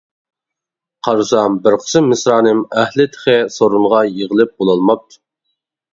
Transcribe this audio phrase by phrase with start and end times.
[1.07, 5.21] قارىسام بىر قىسىم مىسرانىم ئەھلى تېخى سورۇنغا يىغىلىپ بولالماپتۇ.